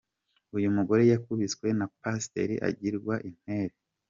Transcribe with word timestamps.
Uyu 0.57 0.69
mugore 0.75 1.01
yakubiswe 1.11 1.67
na 1.79 1.85
pasiteri 1.99 2.55
agirwa 2.69 3.15
intere. 3.29 3.75